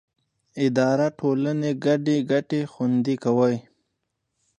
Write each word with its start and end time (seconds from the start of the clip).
اداره 0.65 1.07
د 1.11 1.15
ټولنې 1.19 1.71
ګډې 1.85 2.17
ګټې 2.31 2.61
خوندي 2.71 3.15
کوي. 3.23 3.55